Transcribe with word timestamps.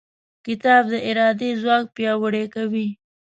کتاب 0.45 0.83
د 0.91 0.95
ارادې 1.09 1.49
ځواک 1.61 1.85
پیاوړی 1.95 2.45
کوي. 2.55 2.87